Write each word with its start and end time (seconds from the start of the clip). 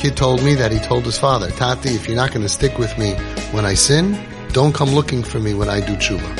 kid 0.00 0.16
told 0.16 0.42
me 0.42 0.54
that 0.54 0.72
he 0.72 0.78
told 0.78 1.04
his 1.04 1.18
father, 1.18 1.50
Tati, 1.50 1.90
if 1.90 2.08
you're 2.08 2.16
not 2.16 2.30
going 2.30 2.40
to 2.40 2.48
stick 2.48 2.78
with 2.78 2.96
me 2.96 3.12
when 3.52 3.66
I 3.66 3.74
sin, 3.74 4.18
don't 4.52 4.74
come 4.74 4.94
looking 4.94 5.22
for 5.22 5.38
me 5.38 5.52
when 5.52 5.68
I 5.68 5.80
do 5.80 5.94
tshuva. 5.96 6.30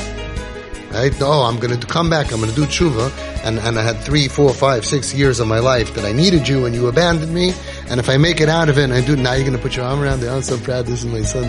Right? 0.91 1.17
No, 1.19 1.43
I'm 1.43 1.59
going 1.59 1.79
to 1.79 1.87
come 1.87 2.09
back. 2.09 2.33
I'm 2.33 2.39
going 2.41 2.49
to 2.49 2.55
do 2.55 2.65
tshuva. 2.65 3.11
And, 3.45 3.59
and 3.59 3.77
I 3.77 3.83
had 3.83 3.99
three, 3.99 4.27
four, 4.27 4.51
five, 4.51 4.83
six 4.83 5.13
years 5.13 5.39
of 5.39 5.47
my 5.47 5.59
life 5.59 5.93
that 5.93 6.05
I 6.05 6.11
needed 6.11 6.47
you 6.47 6.65
and 6.65 6.73
you 6.73 6.87
abandoned 6.87 7.33
me. 7.33 7.53
And 7.87 7.99
if 7.99 8.09
I 8.09 8.17
make 8.17 8.41
it 8.41 8.49
out 8.49 8.67
of 8.67 8.79
it 8.79 8.85
and 8.85 8.93
I 8.93 9.05
do, 9.05 9.15
now 9.15 9.33
you're 9.33 9.45
going 9.45 9.55
to 9.55 9.61
put 9.61 9.75
your 9.75 9.85
arm 9.85 10.01
around 10.01 10.23
it. 10.23 10.27
I'm 10.27 10.41
so 10.41 10.57
proud. 10.57 10.87
This 10.87 11.03
is 11.03 11.05
my 11.05 11.21
son. 11.21 11.45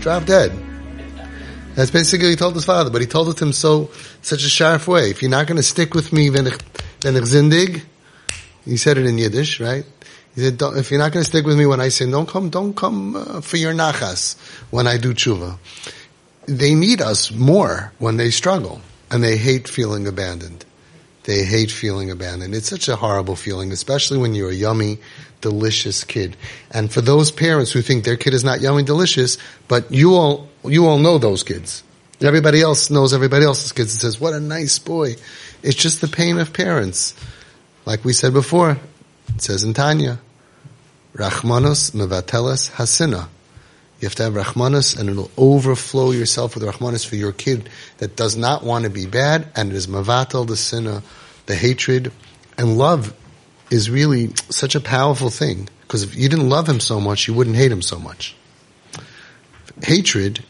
Drop 0.00 0.24
dead. 0.24 0.50
That's 1.74 1.90
basically 1.90 2.30
he 2.30 2.36
told 2.36 2.54
his 2.54 2.64
father, 2.64 2.88
but 2.88 3.02
he 3.02 3.06
told 3.06 3.28
it 3.28 3.36
to 3.36 3.44
him 3.44 3.52
so, 3.52 3.90
such 4.22 4.44
a 4.44 4.48
sharp 4.48 4.88
way. 4.88 5.10
If 5.10 5.20
you're 5.20 5.30
not 5.30 5.46
going 5.46 5.58
to 5.58 5.62
stick 5.62 5.94
with 5.94 6.10
me, 6.12 6.30
then 6.30 6.46
ich 6.46 6.58
zindig, 7.00 7.82
he 8.64 8.76
said 8.76 8.98
it 8.98 9.06
in 9.06 9.18
Yiddish, 9.18 9.60
right? 9.60 9.84
He 10.34 10.40
said, 10.40 10.58
if 10.60 10.90
you're 10.90 11.00
not 11.00 11.12
going 11.12 11.24
to 11.24 11.28
stick 11.28 11.44
with 11.44 11.58
me 11.58 11.66
when 11.66 11.80
I 11.80 11.88
say, 11.88 12.10
don't 12.10 12.28
come, 12.28 12.48
don't 12.48 12.74
come 12.74 13.16
uh, 13.16 13.40
for 13.40 13.58
your 13.58 13.72
nachas 13.72 14.36
when 14.70 14.86
I 14.86 14.96
do 14.96 15.12
tshuva. 15.12 15.58
They 16.46 16.74
need 16.74 17.00
us 17.00 17.30
more 17.30 17.92
when 17.98 18.16
they 18.16 18.30
struggle 18.30 18.80
and 19.10 19.22
they 19.22 19.36
hate 19.36 19.68
feeling 19.68 20.06
abandoned. 20.06 20.64
They 21.24 21.44
hate 21.44 21.70
feeling 21.70 22.10
abandoned. 22.10 22.54
It's 22.54 22.68
such 22.68 22.88
a 22.88 22.96
horrible 22.96 23.36
feeling, 23.36 23.70
especially 23.72 24.18
when 24.18 24.34
you're 24.34 24.50
a 24.50 24.54
yummy, 24.54 24.98
delicious 25.40 26.02
kid. 26.02 26.36
And 26.70 26.90
for 26.90 27.00
those 27.00 27.30
parents 27.30 27.70
who 27.70 27.82
think 27.82 28.04
their 28.04 28.16
kid 28.16 28.34
is 28.34 28.42
not 28.42 28.60
yummy, 28.60 28.82
delicious, 28.82 29.38
but 29.68 29.92
you 29.92 30.14
all, 30.14 30.48
you 30.64 30.86
all 30.86 30.98
know 30.98 31.18
those 31.18 31.42
kids. 31.44 31.84
Everybody 32.20 32.62
else 32.62 32.90
knows 32.90 33.12
everybody 33.12 33.44
else's 33.44 33.72
kids 33.72 33.92
and 33.92 34.00
says, 34.00 34.20
what 34.20 34.32
a 34.32 34.40
nice 34.40 34.78
boy. 34.78 35.16
It's 35.62 35.76
just 35.76 36.00
the 36.00 36.08
pain 36.08 36.38
of 36.38 36.52
parents. 36.52 37.14
Like 37.84 38.04
we 38.04 38.12
said 38.12 38.32
before, 38.32 38.78
it 39.34 39.42
says 39.42 39.64
in 39.64 39.74
Tanya, 39.74 40.18
Rachmanus 41.14 41.92
mevateles 41.92 42.70
hasina. 42.70 43.28
You 44.00 44.06
have 44.06 44.14
to 44.16 44.24
have 44.24 44.32
Rahmanas 44.32 44.98
and 44.98 45.08
it'll 45.08 45.30
overflow 45.38 46.10
yourself 46.10 46.56
with 46.56 46.64
Rahmanas 46.64 47.06
for 47.06 47.14
your 47.14 47.30
kid 47.30 47.68
that 47.98 48.16
does 48.16 48.36
not 48.36 48.64
want 48.64 48.82
to 48.84 48.90
be 48.90 49.06
bad 49.06 49.46
and 49.54 49.70
it 49.70 49.76
is 49.76 49.86
Mavatal, 49.86 50.44
the 50.46 50.56
sinner, 50.56 51.02
the 51.46 51.54
hatred. 51.54 52.10
And 52.58 52.76
love 52.76 53.14
is 53.70 53.88
really 53.88 54.30
such 54.50 54.74
a 54.74 54.80
powerful 54.80 55.30
thing 55.30 55.68
because 55.82 56.02
if 56.02 56.16
you 56.16 56.28
didn't 56.28 56.48
love 56.48 56.68
him 56.68 56.80
so 56.80 57.00
much, 57.00 57.28
you 57.28 57.34
wouldn't 57.34 57.54
hate 57.54 57.70
him 57.70 57.82
so 57.82 57.98
much. 57.98 58.34
Hatred, 59.82 60.42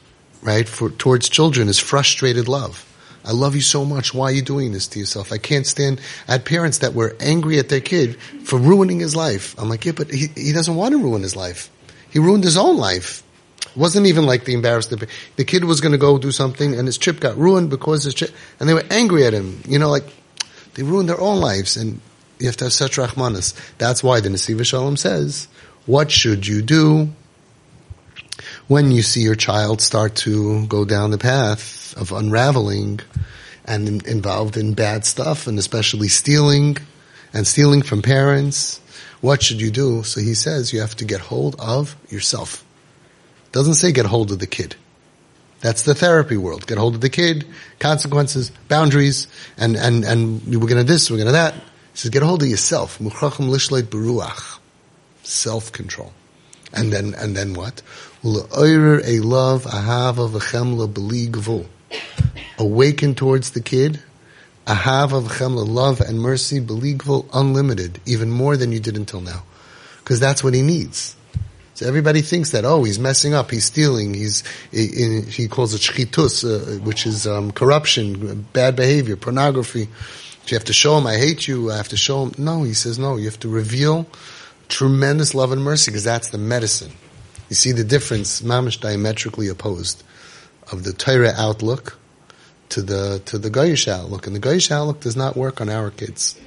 right, 0.42 0.68
for, 0.68 0.88
towards 0.88 1.28
children 1.28 1.68
is 1.68 1.78
frustrated 1.78 2.48
love. 2.48 2.88
I 3.24 3.32
love 3.32 3.54
you 3.54 3.60
so 3.60 3.84
much. 3.84 4.12
Why 4.12 4.26
are 4.26 4.32
you 4.32 4.42
doing 4.42 4.72
this 4.72 4.88
to 4.88 4.98
yourself? 4.98 5.32
I 5.32 5.38
can't 5.38 5.66
stand. 5.66 6.00
I 6.26 6.32
had 6.32 6.44
parents 6.44 6.78
that 6.78 6.94
were 6.94 7.16
angry 7.20 7.58
at 7.58 7.68
their 7.68 7.80
kid 7.80 8.20
for 8.44 8.58
ruining 8.58 8.98
his 8.98 9.14
life. 9.14 9.54
I'm 9.58 9.68
like, 9.68 9.84
yeah, 9.84 9.92
but 9.92 10.10
he, 10.10 10.26
he 10.34 10.52
doesn't 10.52 10.74
want 10.74 10.92
to 10.92 10.98
ruin 10.98 11.22
his 11.22 11.36
life. 11.36 11.70
He 12.10 12.18
ruined 12.18 12.44
his 12.44 12.56
own 12.56 12.76
life. 12.76 13.22
It 13.60 13.76
wasn't 13.76 14.06
even 14.06 14.26
like 14.26 14.44
the 14.44 14.54
embarrassed. 14.54 14.90
The 14.90 15.44
kid 15.44 15.64
was 15.64 15.80
going 15.80 15.92
to 15.92 15.98
go 15.98 16.18
do 16.18 16.32
something 16.32 16.74
and 16.74 16.86
his 16.86 16.98
trip 16.98 17.20
got 17.20 17.36
ruined 17.36 17.70
because 17.70 18.04
his 18.04 18.14
trip, 18.14 18.32
and 18.58 18.68
they 18.68 18.74
were 18.74 18.84
angry 18.90 19.24
at 19.24 19.32
him. 19.32 19.62
You 19.68 19.78
know, 19.78 19.88
like, 19.88 20.04
they 20.74 20.82
ruined 20.82 21.08
their 21.08 21.20
own 21.20 21.38
lives 21.38 21.76
and 21.76 22.00
you 22.38 22.46
have 22.46 22.56
to 22.56 22.64
have 22.64 22.72
such 22.72 22.96
rahmanas. 22.96 23.54
That's 23.78 24.02
why 24.02 24.20
the 24.20 24.30
Nesivos 24.30 24.66
Shalom 24.66 24.96
says, 24.96 25.46
what 25.86 26.10
should 26.10 26.46
you 26.46 26.60
do 26.60 27.12
when 28.68 28.90
you 28.90 29.02
see 29.02 29.20
your 29.20 29.34
child 29.34 29.80
start 29.80 30.16
to 30.16 30.66
go 30.66 30.84
down 30.84 31.10
the 31.10 31.18
path 31.18 31.94
of 31.96 32.12
unraveling 32.12 33.00
and 33.64 33.88
in, 33.88 34.06
involved 34.06 34.56
in 34.56 34.74
bad 34.74 35.04
stuff 35.04 35.46
and 35.46 35.58
especially 35.58 36.08
stealing 36.08 36.76
and 37.32 37.46
stealing 37.46 37.82
from 37.82 38.02
parents? 38.02 38.80
What 39.20 39.42
should 39.42 39.60
you 39.60 39.70
do? 39.70 40.02
So 40.02 40.20
he 40.20 40.34
says 40.34 40.72
you 40.72 40.80
have 40.80 40.96
to 40.96 41.04
get 41.04 41.20
hold 41.20 41.56
of 41.60 41.96
yourself. 42.08 42.64
Doesn't 43.52 43.74
say 43.74 43.92
get 43.92 44.06
hold 44.06 44.32
of 44.32 44.38
the 44.38 44.46
kid. 44.46 44.76
That's 45.60 45.82
the 45.82 45.94
therapy 45.94 46.36
world. 46.36 46.66
Get 46.66 46.76
hold 46.76 46.96
of 46.96 47.00
the 47.00 47.08
kid, 47.08 47.46
consequences, 47.78 48.50
boundaries, 48.66 49.28
and, 49.56 49.76
and, 49.76 50.04
and 50.04 50.44
we're 50.60 50.66
gonna 50.66 50.82
this, 50.82 51.08
we're 51.08 51.18
gonna 51.18 51.32
that. 51.32 51.54
He 51.54 51.60
says 51.98 52.10
get 52.10 52.22
hold 52.22 52.42
of 52.42 52.48
yourself. 52.48 53.00
Self-control. 55.22 56.12
And 56.72 56.92
then, 56.92 57.14
and 57.14 57.36
then 57.36 57.54
what? 57.54 57.80
A 58.24 59.20
love, 59.20 59.64
ahava 59.64 60.28
v'chemla 60.28 60.88
b'li 60.88 61.66
Awaken 62.58 63.14
towards 63.14 63.50
the 63.50 63.60
kid, 63.60 64.00
ahava 64.66 65.26
v'chemla, 65.26 65.68
love 65.68 66.00
and 66.00 66.20
mercy, 66.20 66.60
b'li 66.60 67.28
unlimited, 67.32 68.00
even 68.06 68.30
more 68.30 68.56
than 68.56 68.70
you 68.70 68.80
did 68.80 68.96
until 68.96 69.20
now. 69.20 69.42
Because 69.98 70.20
that's 70.20 70.44
what 70.44 70.54
he 70.54 70.62
needs. 70.62 71.16
So 71.74 71.88
everybody 71.88 72.20
thinks 72.20 72.50
that, 72.50 72.64
oh, 72.64 72.84
he's 72.84 72.98
messing 72.98 73.34
up, 73.34 73.50
he's 73.50 73.64
stealing, 73.64 74.14
he's, 74.14 74.44
he, 74.70 75.22
he 75.22 75.48
calls 75.48 75.74
it 75.74 75.80
shchitus, 75.80 76.44
uh, 76.44 76.78
which 76.82 77.06
is 77.06 77.26
um, 77.26 77.50
corruption, 77.50 78.46
bad 78.52 78.76
behavior, 78.76 79.16
pornography. 79.16 79.88
You 80.46 80.56
have 80.56 80.64
to 80.64 80.72
show 80.72 80.98
him, 80.98 81.06
I 81.06 81.16
hate 81.16 81.48
you, 81.48 81.72
I 81.72 81.76
have 81.76 81.88
to 81.88 81.96
show 81.96 82.26
him. 82.26 82.34
No, 82.36 82.62
he 82.62 82.74
says, 82.74 82.98
no, 82.98 83.16
you 83.16 83.24
have 83.24 83.40
to 83.40 83.48
reveal 83.48 84.06
tremendous 84.68 85.34
love 85.34 85.50
and 85.52 85.62
mercy 85.62 85.90
because 85.90 86.04
that's 86.04 86.30
the 86.30 86.38
medicine. 86.38 86.92
You 87.52 87.56
see 87.56 87.72
the 87.72 87.84
difference, 87.84 88.40
mamish 88.40 88.80
diametrically 88.80 89.48
opposed, 89.48 90.02
of 90.72 90.84
the 90.84 90.94
Torah 90.94 91.34
outlook 91.36 91.98
to 92.70 92.80
the 92.80 93.20
to 93.26 93.36
the 93.36 93.50
Goyish 93.50 93.88
outlook, 93.88 94.26
and 94.26 94.34
the 94.34 94.40
Goyish 94.40 94.70
outlook 94.70 95.00
does 95.00 95.16
not 95.16 95.36
work 95.36 95.60
on 95.60 95.68
our 95.68 95.90
kids. 95.90 96.40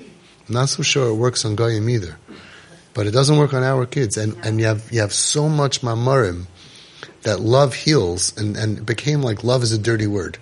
I'm 0.48 0.56
not 0.56 0.70
so 0.70 0.82
sure 0.82 1.10
it 1.10 1.14
works 1.14 1.46
on 1.46 1.56
Goyim 1.56 1.88
either. 1.90 2.18
But 2.96 3.06
it 3.06 3.12
doesn't 3.12 3.38
work 3.38 3.54
on 3.54 3.62
our 3.62 3.86
kids. 3.86 4.18
And, 4.18 4.36
and 4.44 4.60
you 4.60 4.66
have, 4.66 4.92
you 4.92 5.02
have 5.02 5.14
so 5.14 5.48
much 5.48 5.82
mamarim 5.82 6.48
that 7.22 7.40
love 7.40 7.76
heals 7.76 8.36
and, 8.36 8.58
and 8.58 8.80
it 8.80 8.86
became 8.88 9.22
like 9.22 9.44
love 9.44 9.62
is 9.62 9.74
a 9.74 9.78
dirty 9.78 10.08
word. 10.08 10.40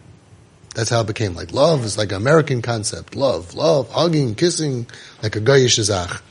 That's 0.75 0.89
how 0.89 1.01
it 1.01 1.07
became. 1.07 1.35
Like 1.35 1.51
love 1.51 1.83
is 1.83 1.97
like 1.97 2.11
an 2.11 2.17
American 2.17 2.61
concept. 2.61 3.17
Love, 3.17 3.53
love, 3.53 3.91
hugging, 3.91 4.35
kissing, 4.35 4.87
like 5.21 5.35
a 5.35 5.41
Goyish 5.41 5.83
Zach. 5.83 6.21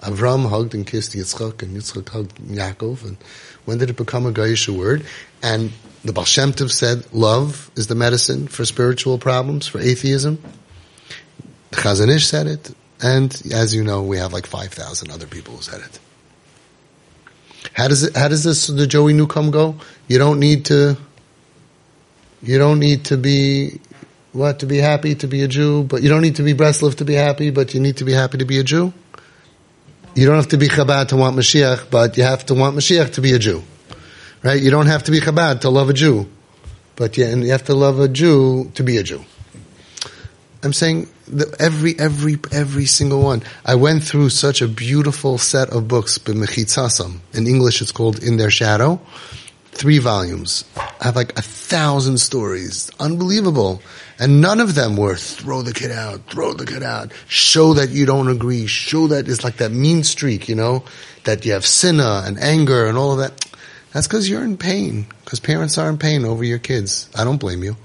Avram 0.00 0.48
hugged 0.48 0.74
and 0.74 0.86
kissed 0.86 1.12
Yitzchak 1.12 1.62
and 1.62 1.76
Yitzchak 1.76 2.08
hugged 2.08 2.36
Yaakov. 2.36 3.04
And 3.04 3.16
when 3.64 3.78
did 3.78 3.90
it 3.90 3.96
become 3.96 4.26
a 4.26 4.32
Goyish 4.32 4.68
word? 4.68 5.04
And 5.42 5.72
the 6.04 6.12
Baal 6.12 6.24
Shem 6.24 6.52
Tov 6.52 6.70
said 6.70 7.12
love 7.12 7.70
is 7.76 7.88
the 7.88 7.94
medicine 7.94 8.48
for 8.48 8.64
spiritual 8.64 9.18
problems, 9.18 9.66
for 9.66 9.80
atheism. 9.80 10.42
Chazon 11.72 12.14
Ish 12.14 12.26
said 12.26 12.46
it. 12.46 12.74
And 13.00 13.30
as 13.52 13.74
you 13.74 13.84
know, 13.84 14.02
we 14.02 14.18
have 14.18 14.32
like 14.32 14.46
5,000 14.46 15.10
other 15.10 15.26
people 15.26 15.56
who 15.56 15.62
said 15.62 15.80
it. 15.80 16.00
How 17.72 17.88
does 17.88 18.04
it, 18.04 18.16
how 18.16 18.28
does 18.28 18.44
this, 18.44 18.66
the 18.68 18.86
Joey 18.86 19.12
Newcomb 19.12 19.50
go? 19.50 19.76
You 20.06 20.18
don't 20.18 20.40
need 20.40 20.66
to, 20.66 20.96
you 22.42 22.58
don't 22.58 22.78
need 22.78 23.06
to 23.06 23.16
be, 23.16 23.80
what, 24.32 24.60
to 24.60 24.66
be 24.66 24.78
happy 24.78 25.14
to 25.16 25.26
be 25.26 25.42
a 25.42 25.48
Jew, 25.48 25.82
but 25.84 26.02
you 26.02 26.08
don't 26.08 26.22
need 26.22 26.36
to 26.36 26.42
be 26.42 26.54
Breslov 26.54 26.96
to 26.96 27.04
be 27.04 27.14
happy, 27.14 27.50
but 27.50 27.74
you 27.74 27.80
need 27.80 27.96
to 27.98 28.04
be 28.04 28.12
happy 28.12 28.38
to 28.38 28.44
be 28.44 28.58
a 28.58 28.64
Jew? 28.64 28.92
You 30.18 30.26
don't 30.26 30.34
have 30.34 30.48
to 30.48 30.58
be 30.58 30.66
Chabad 30.66 31.10
to 31.10 31.16
want 31.16 31.36
Mashiach, 31.36 31.92
but 31.92 32.16
you 32.16 32.24
have 32.24 32.44
to 32.46 32.54
want 32.54 32.76
Mashiach 32.76 33.12
to 33.12 33.20
be 33.20 33.34
a 33.34 33.38
Jew. 33.38 33.62
Right? 34.42 34.60
You 34.60 34.68
don't 34.68 34.86
have 34.86 35.04
to 35.04 35.12
be 35.12 35.20
Chabad 35.20 35.60
to 35.60 35.70
love 35.70 35.90
a 35.90 35.92
Jew, 35.92 36.28
but 36.96 37.16
you, 37.16 37.24
you 37.24 37.52
have 37.52 37.62
to 37.66 37.74
love 37.74 38.00
a 38.00 38.08
Jew 38.08 38.68
to 38.74 38.82
be 38.82 38.96
a 38.96 39.04
Jew. 39.04 39.24
I'm 40.64 40.72
saying 40.72 41.08
every, 41.60 41.96
every, 42.00 42.36
every 42.50 42.86
single 42.86 43.22
one. 43.22 43.44
I 43.64 43.76
went 43.76 44.02
through 44.02 44.30
such 44.30 44.60
a 44.60 44.66
beautiful 44.66 45.38
set 45.38 45.70
of 45.70 45.86
books, 45.86 46.18
b'mechitzasam. 46.18 47.20
In 47.32 47.46
English, 47.46 47.80
it's 47.80 47.92
called 47.92 48.20
In 48.20 48.38
Their 48.38 48.50
Shadow. 48.50 49.00
Three 49.70 49.98
volumes. 49.98 50.64
I 51.00 51.04
have 51.04 51.16
like 51.16 51.38
a 51.38 51.42
thousand 51.42 52.18
stories. 52.18 52.90
Unbelievable. 52.98 53.80
And 54.18 54.40
none 54.40 54.58
of 54.58 54.74
them 54.74 54.96
were 54.96 55.14
throw 55.14 55.62
the 55.62 55.72
kid 55.72 55.92
out, 55.92 56.28
throw 56.30 56.52
the 56.52 56.66
kid 56.66 56.82
out, 56.82 57.12
show 57.28 57.74
that 57.74 57.90
you 57.90 58.04
don't 58.04 58.28
agree, 58.28 58.66
show 58.66 59.06
that 59.08 59.28
it's 59.28 59.44
like 59.44 59.58
that 59.58 59.70
mean 59.70 60.02
streak, 60.02 60.48
you 60.48 60.56
know, 60.56 60.84
that 61.24 61.44
you 61.44 61.52
have 61.52 61.64
sinna 61.64 62.22
and 62.24 62.38
anger 62.38 62.86
and 62.86 62.98
all 62.98 63.12
of 63.12 63.18
that. 63.18 63.44
That's 63.92 64.08
because 64.08 64.28
you're 64.28 64.44
in 64.44 64.56
pain. 64.56 65.06
Because 65.24 65.40
parents 65.40 65.78
are 65.78 65.88
in 65.88 65.98
pain 65.98 66.24
over 66.24 66.42
your 66.42 66.58
kids. 66.58 67.08
I 67.16 67.24
don't 67.24 67.38
blame 67.38 67.62
you. 67.62 67.76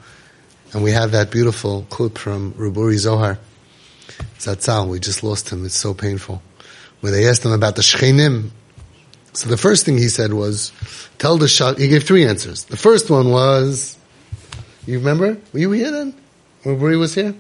And 0.74 0.84
we 0.84 0.92
have 0.92 1.12
that 1.12 1.30
beautiful 1.30 1.86
clip 1.90 2.18
from 2.18 2.56
Reb 2.58 2.76
Uri 2.76 2.98
Zohar. 2.98 3.38
Zatzal, 4.40 4.88
we 4.90 5.00
just 5.00 5.24
lost 5.24 5.50
him. 5.50 5.66
It's 5.66 5.78
so 5.78 5.94
painful. 5.94 6.42
Where 7.02 7.12
they 7.12 7.28
asked 7.30 7.46
him 7.46 7.52
about 7.52 7.76
the 7.76 7.84
Shchenim. 7.84 8.50
So 9.34 9.50
the 9.50 9.58
first 9.58 9.86
thing 9.86 9.98
he 9.98 10.10
said 10.10 10.34
was, 10.34 10.72
tell 11.18 11.38
the 11.38 11.48
Shach, 11.48 11.80
he 11.80 11.88
gave 11.88 12.04
three 12.04 12.26
answers. 12.26 12.66
The 12.66 12.78
first 12.78 13.10
one 13.10 13.32
was, 13.32 13.98
you 14.86 15.00
remember? 15.00 15.38
Were 15.52 15.60
you 15.60 15.72
here 15.72 15.92
then? 15.92 16.14
When 16.64 16.76
Reb 16.76 16.82
Uri 16.82 16.98
was 16.98 17.16
here? 17.16 17.34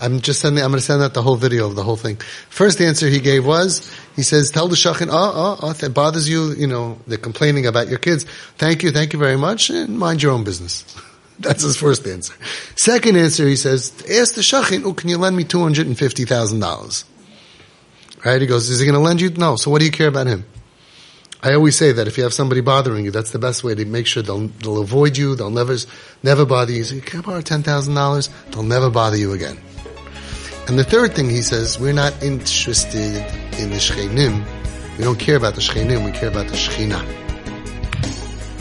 I'm 0.00 0.20
just 0.20 0.40
sending, 0.40 0.62
I'm 0.62 0.70
going 0.70 0.78
to 0.78 0.84
send 0.84 1.02
out 1.02 1.12
the 1.12 1.22
whole 1.22 1.36
video 1.36 1.66
of 1.66 1.74
the 1.74 1.82
whole 1.82 1.96
thing. 1.96 2.16
First 2.50 2.80
answer 2.80 3.08
he 3.08 3.20
gave 3.20 3.44
was, 3.44 3.92
he 4.16 4.22
says, 4.22 4.50
tell 4.50 4.68
the 4.68 4.76
shachin, 4.76 5.08
oh, 5.08 5.12
oh, 5.12 5.16
ah, 5.16 5.58
oh, 5.60 5.66
ah, 5.66 5.70
if 5.70 5.82
ah, 5.82 5.86
it 5.86 5.94
bothers 5.94 6.28
you, 6.28 6.52
you 6.52 6.66
know, 6.66 6.98
they're 7.06 7.18
complaining 7.18 7.66
about 7.66 7.88
your 7.88 7.98
kids. 7.98 8.24
Thank 8.56 8.82
you, 8.82 8.90
thank 8.90 9.12
you 9.12 9.18
very 9.18 9.36
much, 9.36 9.70
and 9.70 9.98
mind 9.98 10.22
your 10.22 10.32
own 10.32 10.44
business. 10.44 10.84
That's 11.40 11.62
his 11.62 11.76
first 11.76 12.06
answer. 12.06 12.34
Second 12.76 13.16
answer, 13.16 13.46
he 13.46 13.56
says, 13.56 13.92
ask 14.10 14.34
the 14.34 14.40
shachin, 14.40 14.84
oh, 14.84 14.94
can 14.94 15.08
you 15.08 15.18
lend 15.18 15.36
me 15.36 15.44
$250,000? 15.44 17.04
Right? 18.18 18.24
Right? 18.24 18.40
He 18.40 18.46
goes, 18.46 18.70
is 18.70 18.80
he 18.80 18.86
going 18.86 18.94
to 18.94 19.00
lend 19.00 19.20
you? 19.20 19.30
No. 19.30 19.56
So 19.56 19.70
what 19.70 19.80
do 19.80 19.84
you 19.84 19.92
care 19.92 20.08
about 20.08 20.26
him? 20.26 20.44
I 21.40 21.54
always 21.54 21.76
say 21.76 21.92
that 21.92 22.08
if 22.08 22.16
you 22.16 22.24
have 22.24 22.34
somebody 22.34 22.60
bothering 22.60 23.04
you, 23.04 23.12
that's 23.12 23.30
the 23.30 23.38
best 23.38 23.62
way 23.62 23.74
to 23.74 23.84
make 23.84 24.06
sure 24.06 24.24
they'll, 24.24 24.48
they'll 24.48 24.80
avoid 24.80 25.16
you. 25.16 25.36
They'll 25.36 25.50
never, 25.50 25.76
never 26.24 26.44
bother 26.44 26.72
you. 26.72 26.82
So 26.82 26.96
you 26.96 27.00
can 27.00 27.20
borrow 27.20 27.40
$10,000. 27.40 28.50
They'll 28.50 28.62
never 28.64 28.90
bother 28.90 29.16
you 29.16 29.32
again. 29.32 29.56
And 30.66 30.78
the 30.78 30.84
third 30.84 31.14
thing 31.14 31.30
he 31.30 31.42
says, 31.42 31.78
we're 31.78 31.92
not 31.92 32.22
interested 32.22 33.24
in 33.58 33.70
the 33.70 33.76
Shchenim. 33.76 34.44
We 34.98 35.04
don't 35.04 35.18
care 35.18 35.36
about 35.36 35.54
the 35.54 35.60
Shchenim. 35.60 36.04
We 36.04 36.10
care 36.10 36.28
about 36.28 36.48
the 36.48 36.56
Shechina. 36.56 37.00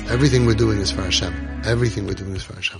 Everything 0.10 0.46
we're 0.46 0.54
doing 0.54 0.78
is 0.78 0.92
for 0.92 1.02
Hashem. 1.02 1.34
Everything 1.66 2.06
we're 2.06 2.14
doing 2.14 2.36
is 2.36 2.44
for 2.44 2.54
Hashem. 2.54 2.80